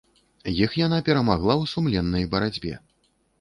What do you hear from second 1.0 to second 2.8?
перамагла ў сумленнай барацьбе.